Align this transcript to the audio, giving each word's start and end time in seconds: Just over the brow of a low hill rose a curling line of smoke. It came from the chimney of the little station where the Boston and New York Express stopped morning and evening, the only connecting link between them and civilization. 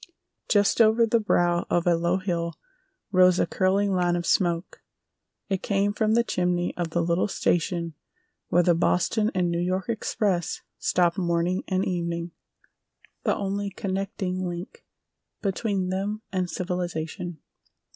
Just 0.49 0.81
over 0.81 1.05
the 1.05 1.19
brow 1.19 1.67
of 1.69 1.85
a 1.85 1.95
low 1.95 2.17
hill 2.17 2.55
rose 3.11 3.37
a 3.39 3.45
curling 3.45 3.91
line 3.93 4.15
of 4.15 4.25
smoke. 4.25 4.81
It 5.47 5.61
came 5.61 5.93
from 5.93 6.15
the 6.15 6.23
chimney 6.23 6.75
of 6.75 6.89
the 6.89 7.03
little 7.03 7.27
station 7.27 7.93
where 8.47 8.63
the 8.63 8.73
Boston 8.73 9.29
and 9.35 9.51
New 9.51 9.59
York 9.59 9.89
Express 9.89 10.63
stopped 10.79 11.19
morning 11.19 11.63
and 11.67 11.85
evening, 11.85 12.31
the 13.25 13.35
only 13.35 13.69
connecting 13.69 14.47
link 14.47 14.83
between 15.43 15.89
them 15.89 16.23
and 16.31 16.49
civilization. 16.49 17.37